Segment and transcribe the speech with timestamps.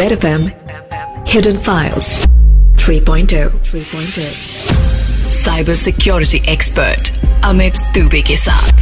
[0.00, 0.44] Red FM
[1.30, 2.06] Hidden Files
[2.76, 4.28] 3.0 3.0
[5.30, 7.10] cyber security expert
[7.44, 8.72] Amit Dubey के साथ।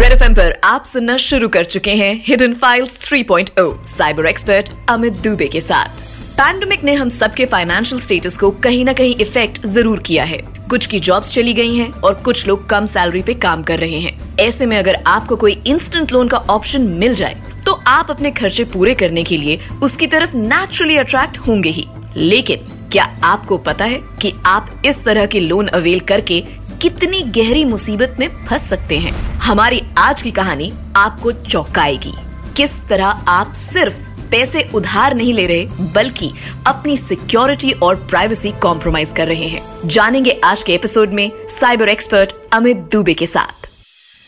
[0.00, 5.12] Red F पर आप सुनना शुरू कर चुके हैं hidden files 3.0 cyber expert Amit
[5.12, 5.88] Dubey के साथ।
[6.36, 10.86] पैंडमिक ने हम सबके फाइनेंशियल स्टेटस को कहीं ना कहीं इफ़ेक्ट ज़रूर किया है। कुछ
[10.86, 14.18] की जॉब्स चली गई हैं और कुछ लोग कम सैलरी पे काम कर रहे हैं।
[14.40, 18.64] ऐसे में अगर आपको कोई इंस्टेंट लोन का ऑप्शन मिल जाए तो आप अपने खर्चे
[18.64, 24.00] पूरे करने के लिए उसकी तरफ़ नेचुरली अट्रैक्ट होंगे ही। लेकिन क्या आपको पता है
[24.22, 26.40] कि आप इस तरह के लोन अवेल करके
[26.82, 29.12] कितनी गहरी मुसीबत में फंस सकते हैं?
[29.38, 32.12] हमारी आज की कहानी आपको चौंकाएगी।
[32.56, 33.94] किस तरह आप सिर्फ़
[34.30, 36.32] पैसे उधार नहीं ले रहे, बल्कि
[36.66, 41.30] अपनी सिक्योरिटी और प्राइवेसी कॉम्प्रोमाइज कर रहे हैं। जानेंगे आज के एपिसोड में
[41.60, 43.68] साइबर एक्सपर्ट अमित दुबे के साथ।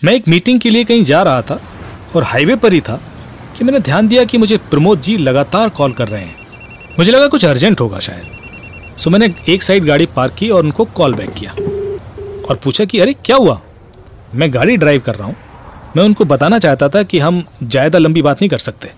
[0.04, 1.62] मैं एक मीटिंग के लिए कहीं जा रहा था
[2.16, 3.00] और हाईवे पर ही था।
[3.62, 6.36] कि मैंने ध्यान दिया कि मुझे प्रमोद जी लगातार कॉल कर रहे हैं।
[6.98, 8.22] मुझे लगा कुछ अर्जेंट होगा शायद।
[8.98, 11.52] सो मैंने एक साइड गाड़ी पार्क की और उनको कॉल बैक किया
[12.50, 13.60] और पूछा कि, अरे, क्या हुआ?
[14.34, 15.36] मैं गाड़ी ड्राइव कर रहा हूँ।
[15.96, 18.90] मैं उनको बताना चाहता था कि हम ज़्यादा लंबी बात नहीं कर सकते।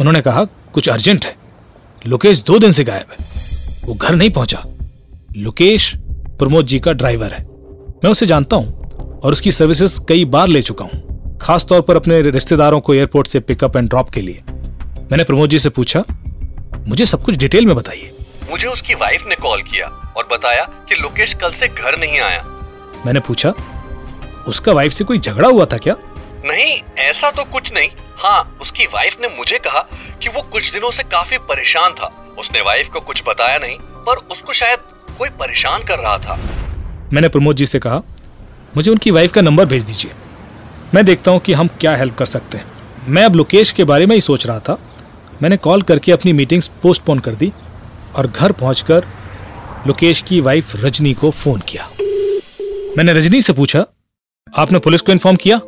[0.00, 1.36] उन्होंने कहा, कुछ अर्जेंट है।
[2.06, 3.26] लोकेश दो दिन से गायब है।
[3.84, 4.64] वो घर नहीं पहुँचा।
[5.36, 5.94] लोकेश
[6.38, 7.44] प्रमोद जी का ड्राइवर है।
[8.04, 8.90] मैं उसे जानता हूँ
[9.24, 11.11] और उसकी सर्विसेज़ कई बार ले चुका हूँ।
[11.42, 14.42] खास तौर पर अपने रिश्तेदारों को एयरपोर्ट से पिकअप एंड ड्रॉप के लिए।
[15.10, 16.02] मैंने प्रमोद जी से पूछा
[16.88, 18.10] मुझे सब कुछ डिटेल में बताइए।
[18.50, 22.44] मुझे उसकी वाइफ ने कॉल किया और बताया कि लोकेश कल से घर नहीं आया।
[23.06, 23.52] मैंने पूछा
[24.48, 25.96] उसका वाइफ से कोई झगड़ा हुआ था क्या?
[26.44, 29.86] नहीं ऐसा तो कुछ नहीं। हाँ उसकी वाइफ ने मुझे कहा
[30.22, 33.76] कि वो कुछ दिनों से काफ़ी परेशान था। उसने वाइफ को कुछ बताया नहीं
[34.06, 34.78] पर उसको शायद
[35.18, 36.38] कोई परेशान कर रहा था।
[37.12, 38.02] मैंने प्रमोद जी से कहा
[38.76, 40.12] मुझे उनकी वाइफ का नंबर भेज दीजिए।
[40.94, 42.64] मैं देखता हूँ कि हम क्या हेल्प कर सकते हैं।
[43.08, 44.78] मैं अब लोकेश के बारे में ही सोच रहा था।
[45.42, 47.52] मैंने कॉल करके अपनी मीटिंग्स पोस्टपोन कर दी
[48.16, 49.04] और घर पहुंचकर
[49.86, 51.88] लोकेश की वाइफ रजनी को फ़ोन किया।
[52.96, 53.84] मैंने रजनी से पूछा,
[54.56, 55.60] आपने पुलिस को इन्फॉर्म किया?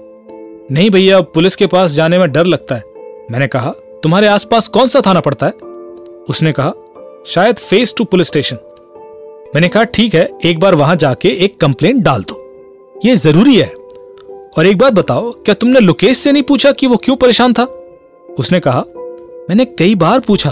[0.70, 2.82] नहीं भैया, पुलिस के पास जाने में डर लगता है।
[3.30, 3.70] मैंने कहा,
[4.02, 5.52] तुम्हारे आसपास कौन सा थाना पड़ता है?
[6.28, 6.72] उसने कहा,
[7.26, 8.56] शायद फेस टू पुलिस स्टेशन
[9.54, 12.40] मैंने कहा, ठीक है, एक बार वहाँ जाके एक कंप्लेंट डाल दो।
[13.04, 13.72] ये ज़रूरी है।
[14.56, 17.64] और एक बात बताओ, क्या तुमने लोकेश से नहीं पूछा कि वो क्यों परेशान था?
[18.38, 18.84] उसने कहा,
[19.48, 20.50] मैंने कई बार पूछा,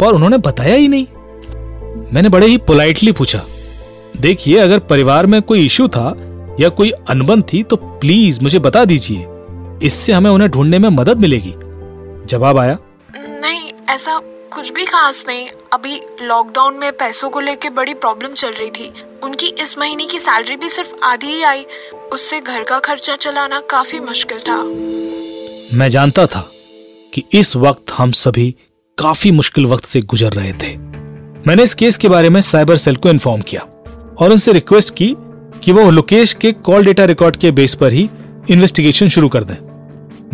[0.00, 1.06] पर उन्होंने बताया ही नहीं।
[2.12, 3.40] मैंने बड़े ही पोलाइटली पूछा,
[4.16, 6.14] देखिए, अगर परिवार में कोई इश्यू था
[6.60, 9.26] या कोई अनबन थी तो प्लीज़ मुझे बता दीजिए,
[9.82, 11.54] इससे हमें उन्हें ढूँढने में मदद मिलेगी।
[12.26, 12.76] जवाब आया,
[13.14, 14.20] नहीं, ऐसा
[14.54, 18.92] कुछ भी खास नहीं, अभी लॉकडाउन में पैसों को लेके बड़ी प्रॉब्लम चल रही थी।
[19.22, 21.64] उनकी इस महीने की सैलरी भी सिर्फ़ आधी ही आई।
[22.12, 24.56] उससे घर का खर्चा चलाना काफ़ी मुश्किल था।
[25.76, 26.40] मैं जानता था
[27.14, 28.54] कि इस वक्त हम सभी
[28.98, 30.76] काफ़ी मुश्किल वक्त से गुजर रहे थे।
[31.46, 33.60] मैंने इस केस के बारे में साइबर सेल को इन्फॉर्म किया
[34.20, 35.14] और उनसे रिक्वेस्ट की
[35.64, 38.08] कि वो लोकेश के कॉल डेटा रिकॉर्ड के बेस पर ही
[38.50, 39.56] इन्वेस्टिगेशन शुरू कर दें।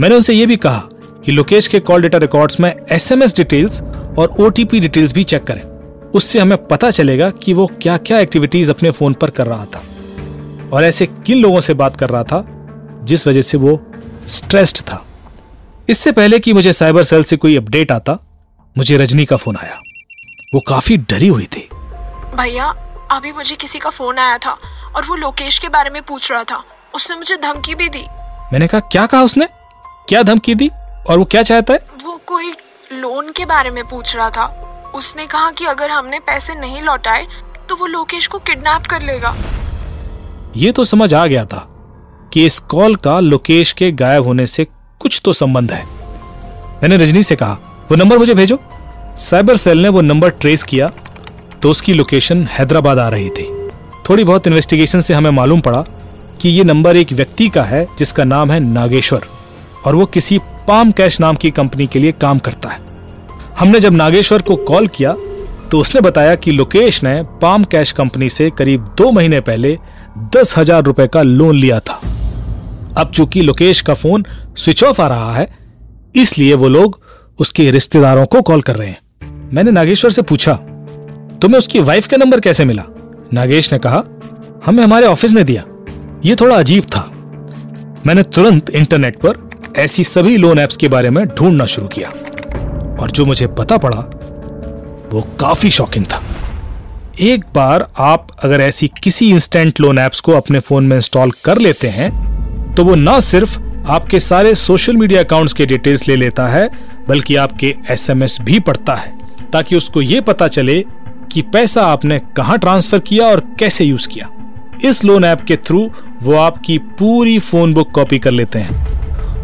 [0.01, 0.89] मैंने उनसे यह भी कहा
[1.25, 3.81] कि लोकेश के कॉल डेटा रिकॉर्ड्स में एसएमएस डिटेल्स
[4.19, 5.63] और ओटीपी डिटेल्स भी चेक करें।
[6.11, 9.83] उससे हमें पता चलेगा कि वो क्या क्या एक्टिविटीज़ अपने फ़ोन पर कर रहा था।
[10.73, 12.45] और ऐसे किन लोगों से बात कर रहा था
[13.05, 13.81] जिस वजह से वो
[14.27, 15.05] स्ट्रेस्ड था।
[15.89, 18.19] इससे पहले कि मुझे साइबर सेल से कोई अपडेट आता
[18.79, 19.79] मुझे रजनी का फ़ोन आया।
[20.55, 21.69] वो काफ़ी डरी हुई थी।
[22.35, 22.67] भैया
[23.11, 24.59] अभी मुझे किसी का फ़ोन आया था
[24.97, 26.63] और वो लोकेश के बारे में पूछ रहा था।
[26.95, 28.05] उसने मुझे धमकी भी दी।
[28.53, 29.49] मैंने कहा क्या कहा उसने?
[30.09, 30.71] क्या धमकी दी?
[31.11, 31.81] और वो क्या चाहता है?
[32.05, 32.53] वो कोई
[32.93, 34.45] लोन के बारे में पूछ रहा था।
[34.95, 37.27] उसने कहा कि अगर हमने पैसे नहीं लौटाए
[37.69, 39.35] तो वो लोकेश को किडनैप कर लेगा।
[40.57, 41.67] ये तो समझ आ गया था
[42.33, 44.67] कि इस कॉल का लोकेश के गायब होने से
[45.01, 45.85] कुछ तो संबंध है।
[46.83, 47.53] मैंने रजनी से कहा,
[47.91, 48.59] वो नंबर मुझे भेजो।
[49.21, 50.91] साइबर सेल ने वो नंबर ट्रेस किया
[51.63, 53.51] तो उसकी लोकेशन हैदराबाद आ रही थी।
[54.09, 55.85] थोड़ी बहुत इन्वेस्टिगेशन से हमें मालूम पड़ा
[56.41, 59.21] कि ये नंबर एक व्यक्ति का है, जिसका नाम है नागेश्वर,
[59.87, 60.39] और वो किसी
[60.69, 62.81] पाम कैश नाम की कंपनी के लिए काम करता है।
[63.59, 65.15] हमने जब नागेश्वर को कॉल किया
[65.71, 69.77] तो उसने बताया कि लोकेश ने पाम कैश कंपनी से करीब दो महीने पहले
[70.35, 72.01] दस हज़ार रुपए का लोन लिया था।
[72.99, 74.25] अब चूँकि लोकेश का फ़ोन
[74.57, 75.49] स्विच ऑफ़ आ रहा है,
[76.17, 77.01] इसलिए वो लोग
[77.39, 80.53] उसके रिश्तेदारों को कॉल कर रहे हैं। मैंने नागेश्वर से पूछा,
[81.43, 82.85] तुम्हें उसकी वाइफ का नंबर कैसे मिला?
[83.35, 84.03] नागेश ने कहा,
[84.67, 85.65] हमें हमारे ऑफ़िस ने दिया।
[86.25, 87.11] यह थोड़ा अजीब था।
[88.07, 89.46] मैंने तुरंत इंटरनेट पर
[89.79, 92.09] ऐसी सभी लोन एप्स के बारे में ढूंढना शुरू किया।
[93.01, 93.99] और जो मुझे पता पड़ा,
[95.13, 96.23] वो काफ़ी शॉकिंग था।
[97.21, 101.59] एक बार आप अगर ऐसी किसी इंस्टेंट लोन एप्स को अपने फ़ोन में इंस्टॉल कर
[101.59, 102.11] लेते हैं
[102.75, 103.59] तो वो ना सिर्फ़
[103.89, 106.69] आपके सारे सोशल मीडिया अकाउंट्स के डिटेल्स ले लेता है,
[107.09, 109.13] बल्कि आपके एसएमएस भी पढ़ता है,
[109.53, 110.85] ताकि उसको ये पता चले
[111.33, 114.31] कि पैसा आपने कहाँ ट्रांसफ़र किया और कैसे यूज़ किया।
[114.85, 115.89] इस लोन ऐप के थ्रू
[116.23, 118.96] वो आपकी पूरी फ़ोन बुक कॉपी कर लेते हैं।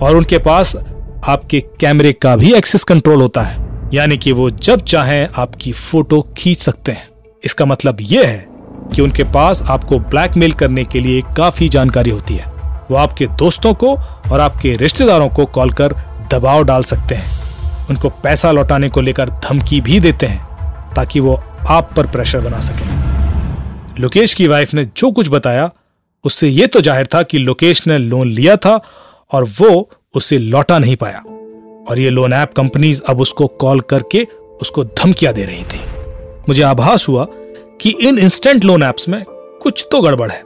[0.02, 0.74] और उनके पास
[1.28, 6.20] आपके कैमरे का भी एक्सेस कंट्रोल होता है। यानी कि वो जब चाहे आपकी फ़ोटो
[6.38, 7.08] खींच सकते हैं।
[7.44, 8.46] इसका मतलब यह है
[8.94, 12.50] कि उनके पास आपको ब्लैकमेल करने के लिए काफ़ी जानकारी होती है।
[12.90, 13.94] वो आपके दोस्तों को
[14.32, 15.94] और आपके रिश्तेदारों को कॉल कर
[16.32, 21.34] दबाव डाल सकते हैं। उनको पैसा लौटाने को लेकर धमकी भी देते हैं, ताकि वो
[21.68, 25.70] आप पर प्रेशर बना सके। लोकेश की वाइफ ने जो कुछ बताया,
[26.24, 28.80] उससे यह तो ज़ाहिर था कि लोकेश ने लोन लिया था
[29.32, 31.18] और वो उसे लौटा नहीं पाया।
[31.90, 34.26] और ये लोन ऐप कंपनीज़ अब उसको कॉल करके
[34.62, 35.80] उसको धमकियाँ दे रही थी।
[36.48, 37.26] मुझे आभास हुआ
[37.80, 39.22] कि इन इंस्टेंट लोन ऐप्स में
[39.62, 40.42] कुछ तो गड़बड़ है।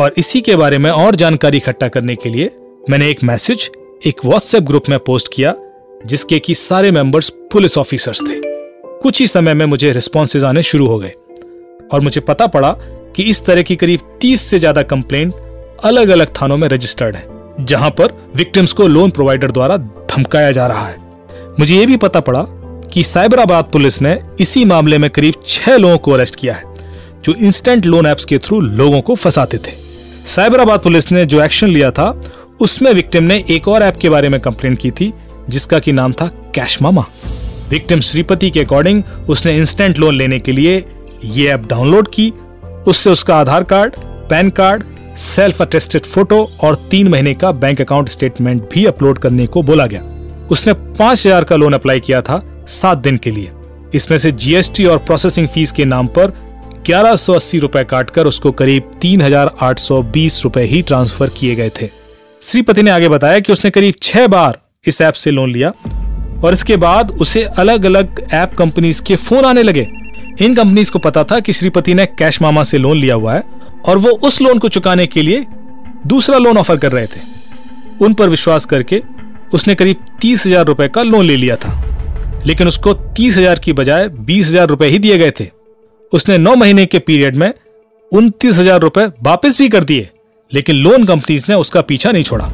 [0.00, 2.50] और इसी के बारे में और जानकारी इकट्ठा करने के लिए
[2.90, 3.70] मैंने एक मैसेज
[4.06, 5.54] एक व्हाट्सएप ग्रुप में पोस्ट किया,
[6.06, 8.40] जिसके कि सारे मेंबर्स पुलिस ऑफिसर्स थे।
[9.02, 11.12] कुछ ही समय में मुझे रिस्पॉन्सेज आने शुरू हो गए।
[11.92, 12.72] और मुझे पता पड़ा
[13.16, 15.34] कि इस तरह की करीब 30 से ज़्यादा कंप्लेंट
[15.84, 17.31] अलग अलग थानों में रजिस्टर्ड है।
[17.64, 20.96] जहाँ पर विक्टिम्स को लोन प्रोवाइडर द्वारा धमकाया जा रहा है।
[21.60, 22.44] मुझे यह भी पता पड़ा
[22.92, 26.62] कि साइबराबाद पुलिस ने इसी मामले में करीब छह लोगों को अरेस्ट किया है,
[27.24, 29.70] जो इंस्टेंट लोन एप्स के थ्रू लोगों को फंसाते थे।
[30.26, 32.20] साइबराबाद पुलिस ने जो एक्शन लिया था,
[32.60, 35.12] उसमें विक्टिम ने एक और ऐप के बारे में कंप्लेन की थी,
[35.48, 37.06] जिसका की नाम था कैश मामा
[37.70, 40.84] विक्टिम श्रीपति के अकॉर्डिंग उसने इंस्टेंट लोन लेने के लिए
[41.24, 42.32] ये ऐप डाउनलोड की,
[42.88, 43.94] उससे उसका Aadhaar card
[44.30, 44.84] PAN card
[45.16, 49.86] self attested photo और तीन महीने का बैंक अकाउंट स्टेटमेंट भी अपलोड करने को बोला
[49.86, 50.02] गया।
[50.50, 53.50] उसने पाँच हज़ार का लोन अप्लाई किया था सात दिन के लिए।
[53.94, 56.32] इसमें से जीएसटी और प्रोसेसिंग फ़ीस के नाम पर
[56.86, 61.30] ग्यारह सौ अस्सी रुपए काटकर उसको करीब तीन हज़ार आठ सौ बीस रुपए ही ट्रांसफ़र
[61.38, 61.88] किए गए थे।
[62.42, 65.72] श्रीपति ने आगे बताया कि उसने करीब छह बार इस ऐप से लोन लिया
[66.44, 69.86] और इसके बाद उसे अलग अलग ऐप कंपनीज़ के फ़ोन आने लगे।
[70.42, 73.42] इन कंपनीज़ को पता था कि श्रीपति ने कैश मामा से लोन लिया हुआ है
[73.88, 75.44] और वो उस लोन को चुकाने के लिए
[76.06, 77.20] दूसरा लोन ऑफ़र कर रहे थे।
[78.04, 79.02] उन पर विश्वास करके
[79.54, 81.72] उसने करीब तीस हज़ार रुपए का लोन ले लिया था।
[82.46, 85.48] लेकिन उसको तीस हज़ार की बजाय बीस हज़ार रुपए ही दिए गए थे।
[86.12, 87.52] उसने नौ महीने के पीरियड में
[88.12, 90.08] उनतीस हज़ार रुपए वापिस भी कर दिए,
[90.52, 92.46] लेकिन लोन कंपनीज़ ने उसका पीछा नहीं छोड़ा।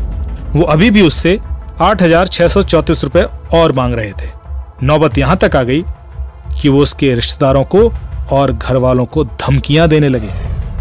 [0.53, 1.39] वो अभी भी उससे
[1.81, 3.23] आठ हज़ार छह सौ चौतीस रुपए
[3.55, 4.31] और मांग रहे थे।
[4.83, 5.83] नौबत यहाँ तक आ गई
[6.63, 7.93] कि वो उसके रिश्तेदारों को
[8.31, 10.31] और घर वालों को धमकियाँ देने लगे।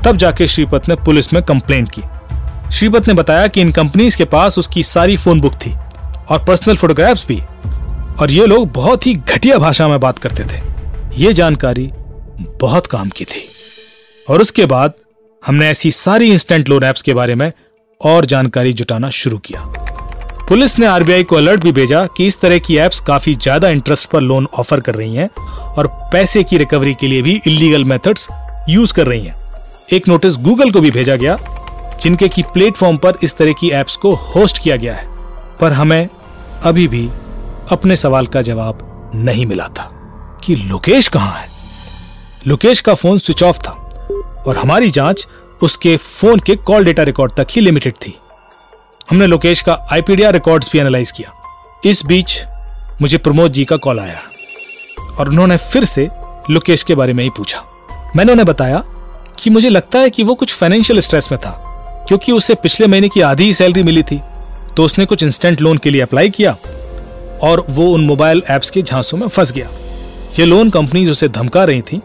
[0.06, 2.01] तब जाके श्रीपत ने पुलिस में कंप्लेंट की।
[2.71, 5.75] श्रीपत ने बताया कि इन कंपनीज़ के पास उसकी सारी फ़ोन बुक थी
[6.29, 7.41] और पर्सनल फोटोग्राफ्स भी।
[8.19, 10.62] और ये लोग बहुत ही घटिया भाषा में बात करते थे।
[11.18, 11.91] ये जानकारी
[12.62, 13.47] बहुत काम की थी।
[14.29, 14.94] और उसके बाद
[15.47, 17.51] हमने ऐसी सारी इंस्टेंट लोन एप्स के बारे में
[18.06, 19.76] और जानकारी जुटाना शुरू किया।
[20.50, 24.10] पुलिस ने आरबीआई को अलर्ट भी भेजा कि इस तरह की एप्स काफ़ी ज़्यादा इंटरेस्ट
[24.10, 25.30] पर लोन ऑफ़र कर रही हैं
[25.78, 28.28] और पैसे की रिकवरी के लिए भी इलीगल मेथड्स
[28.70, 29.36] यूज़ कर रही हैं।
[29.94, 31.38] एक नोटिस गूगल को भी भेजा गया,
[32.02, 35.08] जिनके की प्लेटफॉर्म पर इस तरह की एप्स को होस्ट किया गया है,
[35.60, 36.08] पर हमें
[36.64, 37.08] अभी भी
[37.72, 39.90] अपने सवाल का जवाब नहीं मिला था
[40.44, 41.48] कि लोकेश कहाँ है।
[42.48, 43.72] लोकेश का फ़ोन स्विच ऑफ़ था
[44.48, 45.28] और हमारी जाँच
[45.62, 48.16] उसके फ़ोन के कॉल डेटा रिकॉर्ड तक ही लिमिटेड थी।
[49.09, 51.31] हमने लोकेश का आईपीडीआर रिकॉर्ड्स भी एनालाइज किया।
[51.86, 52.42] इस बीच
[53.01, 54.20] मुझे प्रमोद जी का कॉल आया
[55.20, 56.08] और उन्होंने फिर से
[56.50, 57.62] लोकेश के बारे में ही पूछा।
[58.15, 58.84] मैंने उन्हें बताया
[59.39, 61.51] कि मुझे लगता है कि वो कुछ फाइनेंशियल स्ट्रेस में था,
[62.08, 64.20] क्योंकि उसे पिछले महीने की आधी ही सैलरी मिली थी
[64.75, 66.55] तो उसने कुछ इंस्टेंट लोन के लिए अप्लाई किया
[67.43, 69.70] और वो उन मोबाइल एप्स के झांसों में फंस गया।
[70.39, 72.01] ये लोन कंपनीज़ उसे धमका रही थी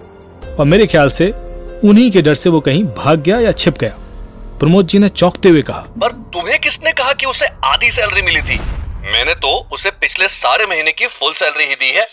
[0.59, 1.31] और मेरे ख्याल से
[1.85, 3.97] उन्हीं के डर से वो कहीं भाग गया या छिप गया।
[4.63, 8.41] प्रमोद जी ने चौंकते हुए कहा पर तुम्हें किसने कहा कि उसे आधी सैलरी मिली
[8.41, 8.59] थी?
[9.05, 12.05] मैंने तो उसे पिछले सारे महीने की फुल सैलरी ही दी है।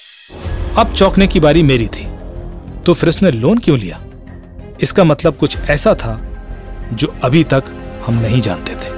[0.78, 2.06] अब चौंकने की बारी मेरी थी
[2.86, 4.00] तो फिर उसने लोन क्यों लिया?
[4.82, 6.20] इसका मतलब कुछ ऐसा था
[6.94, 7.64] जो अभी तक
[8.08, 8.98] हम नहीं जानते थे।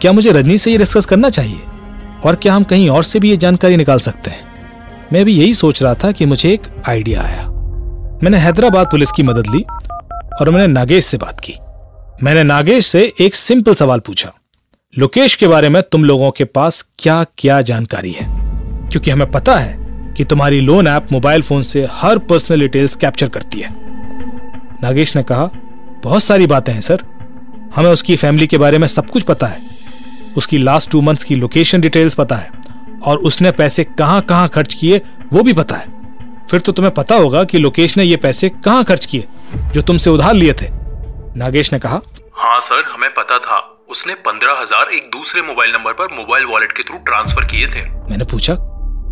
[0.00, 1.60] क्या मुझे रजनी से ये डिस्कस करना चाहिए?
[2.24, 4.44] और क्या हम कहीं और से भी ये जानकारी निकाल सकते हैं?
[5.12, 7.46] मैं भी यही सोच रहा था कि मुझे एक आइडिया आया।
[8.22, 9.64] मैंने हैदराबाद पुलिस की मदद ली
[10.40, 11.58] और मैंने नागेश से बात की।
[12.22, 14.32] मैंने नागेश से एक सिंपल सवाल पूछा।
[14.98, 18.26] लोकेश के बारे में तुम लोगों के पास क्या क्या जानकारी है?
[18.88, 19.76] क्योंकि हमें पता है
[20.16, 23.68] कि तुम्हारी लोन ऐप मोबाइल फ़ोन से हर पर्सनल डिटेल्स कैप्चर करती है।
[24.82, 25.50] नागेश ने कहा,
[26.02, 27.02] बहुत सारी बातें हैं, सर।
[27.76, 29.58] हमें उसकी फैमिली के बारे में सब कुछ पता है।
[30.36, 32.50] उसकी लास्ट टू मंथ्स की लोकेशन डिटेल्स पता है
[33.02, 35.86] और उसने पैसे कहाँ कहाँ खर्च किए, वो भी पता है।
[36.50, 39.24] फिर तो तुम्हें पता होगा कि लोकेश ने ये पैसे कहाँ खर्च किए,
[39.74, 40.85] जो तुमसे उधार लिए थे।
[41.36, 42.00] नागेश ने कहा
[42.34, 43.58] हाँ सर हमें पता था।
[43.90, 47.82] उसने पंद्रह हज़ार एक दूसरे मोबाइल नंबर पर मोबाइल वॉलेट के थ्रू ट्रांसफ़र किए थे।
[48.10, 48.54] मैंने पूछा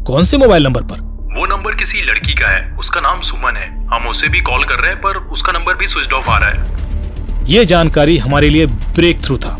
[0.07, 1.01] कौन से मोबाइल नंबर पर?
[1.35, 4.75] वो नंबर किसी लड़की का है। उसका नाम सुमन है। हम उसे भी कॉल कर
[4.75, 8.67] रहे हैं पर उसका नंबर भी स्विच ऑफ़ आ रहा है। ये जानकारी हमारे लिए
[8.67, 9.57] ब्रेक थ्रू था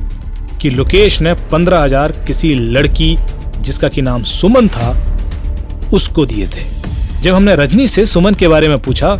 [0.63, 3.17] कि लोकेश ने पंद्रह हज़ार किसी लड़की
[3.61, 4.91] जिसका की नाम सुमन था
[5.93, 6.65] उसको दिए थे।
[7.23, 9.17] जब हमने रजनी से सुमन के बारे में पूछा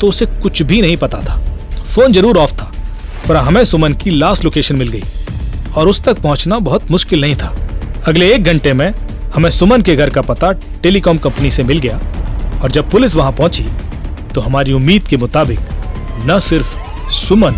[0.00, 1.40] तो उसे कुछ भी नहीं पता था।
[1.84, 2.70] फ़ोन ज़रूर ऑफ़ था।
[3.28, 5.02] पर हमें सुमन की लास्ट लोकेशन मिल गई।
[5.76, 7.54] और उस तक पहुँचना बहुत मुश्किल नहीं था।
[8.06, 8.90] अगले एक घंटे में
[9.34, 10.52] हमें सुमन के घर का पता
[10.82, 11.96] टेलीकॉम कंपनी से मिल गया
[12.62, 13.64] और जब पुलिस वहाँ पहुँची
[14.34, 15.58] तो हमारी उम्मीद के मुताबिक
[16.26, 17.52] न सिर्फ़ सुमन,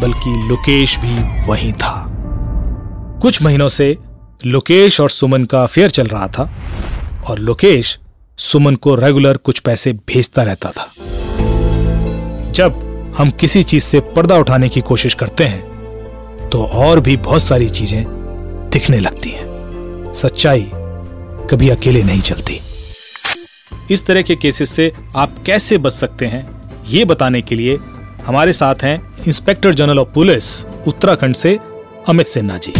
[0.00, 2.06] बल्कि लोकेश भी वहीं था।
[3.22, 3.96] कुछ महीनों से
[4.46, 6.50] लोकेश और सुमन का अफेयर चल रहा था
[7.28, 7.98] और लोकेश
[8.38, 10.86] सुमन को रेगुलर कुछ पैसे भेजता रहता था।
[12.50, 12.89] जब
[13.20, 17.68] हम किसी चीज़ से पर्दा उठाने की कोशिश करते हैं तो और भी बहुत सारी
[17.68, 18.04] चीज़ें
[18.72, 20.64] दिखने लगती हैं। सच्चाई
[21.50, 22.58] कभी अकेले नहीं चलती।
[23.90, 26.42] इस तरह के केसेस से आप कैसे बच सकते हैं
[26.88, 27.76] ये बताने के लिए
[28.26, 28.96] हमारे साथ हैं
[29.26, 31.58] inspector general of police Uttarakhand से
[32.08, 32.72] Amit Sinha ji.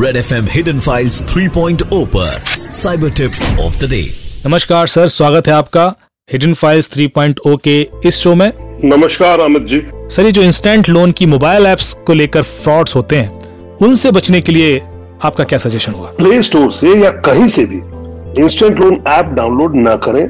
[0.00, 2.42] Red F M hidden files 3.0 पर
[2.72, 4.04] cyber tip of the day
[4.46, 5.94] नमस्कार सर स्वागत है आपका।
[6.32, 8.52] हिडन फाइल्स 3.0 के इस शो में।
[8.84, 13.16] नमस्कार अमित जी। सर ये जो इंस्टेंट लोन की मोबाइल एप्स को लेकर फ्रॉड्स होते
[13.16, 14.78] हैं उनसे बचने के लिए
[15.24, 16.08] आपका क्या सजेशन होगा?
[16.08, 20.28] प्ले स्टोर से या कहीं से भी इंस्टेंट लोन ऐप डाउनलोड न करें।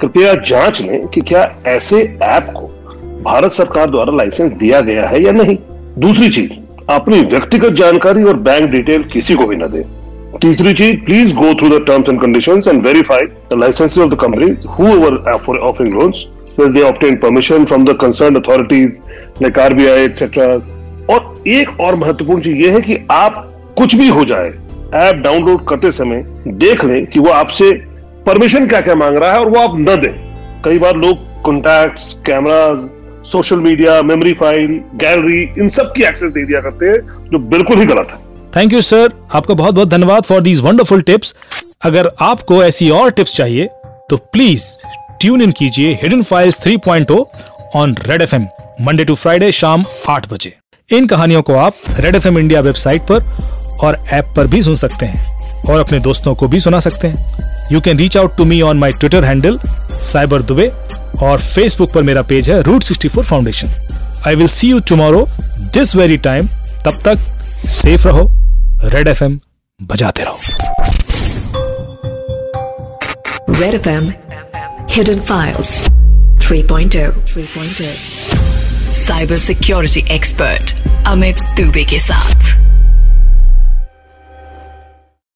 [0.00, 2.66] कृपया जाँच लें कि क्या ऐसे ऐप को
[3.22, 5.56] भारत सरकार द्वारा लाइसेंस दिया गया है या नहीं।
[5.98, 6.52] दूसरी चीज़
[6.90, 9.97] अपनी व्यक्तिगत जानकारी और बैंक डिटेल किसी को भी न दें।
[10.42, 14.18] तीसरी चीज़ please go through the terms and conditions and verify the licences of the
[14.20, 16.26] companies whoever offering loans
[16.58, 18.94] will they obtain permission from the concerned authorities,
[19.40, 19.98] like RBI.
[21.10, 23.36] और एक और महत्वपूर्ण चीज़ ये है कि आप
[23.78, 24.48] कुछ भी हो जाए,
[24.94, 26.24] ऐप डाउनलोड करते समय
[26.64, 27.70] देख लें कि वो आपसे
[28.26, 30.12] परमिशन क्या क्या मांग रहा है और वो आप न दें
[30.64, 32.88] कई बार लोग contact cameras
[33.30, 37.78] social media memory file gallery इन सब की एक्सेस दे दिया करते हैं, जो बिल्कुल
[37.78, 38.26] ही गलत है
[38.56, 41.34] थैंक यू सर आपका बहुत बहुत धन्यवाद फॉर दीज वंडरफुल टिप्स
[41.84, 43.68] अगर आपको ऐसी और टिप्स चाहिए
[44.10, 44.64] तो प्लीज़
[45.20, 47.24] ट्यून इन कीजिए hidden files 3.0
[47.76, 48.34] on red F
[48.82, 50.54] Monday to Friday शाम आठ बजे।
[50.90, 53.24] इन कहानियों को आप रेड एफएम इंडिया वेबसाइट पर
[53.86, 57.68] और ऐप पर भी सुन सकते हैं और अपने दोस्तों को भी सुना सकते हैं।
[57.72, 59.58] You can reach out to me on my Twitter handle
[60.02, 60.70] cyber Dubey
[61.22, 63.74] और फेसबुक पर मेरा पेज है root sixty four foundation
[64.26, 65.26] I will see you tomorrow
[65.74, 66.48] this very time
[66.84, 67.18] तब तक
[67.68, 68.30] सेफ़ रहो।
[68.84, 69.40] रेड एफएम
[69.82, 70.38] बजाते रहो।
[73.50, 74.12] Red F M
[74.90, 75.70] hidden files
[76.48, 77.88] 3.0 3.0
[78.94, 80.74] cyber security expert
[81.06, 82.57] Amit Dubey के साथ।